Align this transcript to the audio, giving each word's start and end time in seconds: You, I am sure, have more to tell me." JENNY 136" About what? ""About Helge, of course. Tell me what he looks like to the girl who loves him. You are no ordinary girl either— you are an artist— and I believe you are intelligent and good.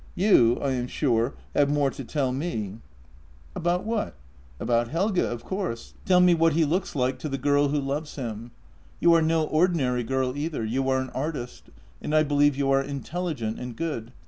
You, 0.15 0.57
I 0.59 0.71
am 0.71 0.87
sure, 0.87 1.35
have 1.55 1.69
more 1.69 1.91
to 1.91 2.03
tell 2.03 2.31
me." 2.31 2.49
JENNY 2.49 2.61
136" 3.53 3.53
About 3.55 3.85
what? 3.85 4.15
""About 4.59 4.87
Helge, 4.87 5.19
of 5.19 5.43
course. 5.45 5.93
Tell 6.05 6.19
me 6.19 6.33
what 6.33 6.53
he 6.53 6.65
looks 6.65 6.95
like 6.95 7.19
to 7.19 7.29
the 7.29 7.37
girl 7.37 7.67
who 7.67 7.79
loves 7.79 8.15
him. 8.15 8.49
You 8.99 9.13
are 9.13 9.21
no 9.21 9.43
ordinary 9.43 10.01
girl 10.03 10.35
either— 10.35 10.65
you 10.65 10.89
are 10.89 10.99
an 10.99 11.11
artist— 11.11 11.65
and 12.01 12.15
I 12.15 12.23
believe 12.23 12.57
you 12.57 12.71
are 12.71 12.81
intelligent 12.81 13.59
and 13.59 13.75
good. 13.75 14.11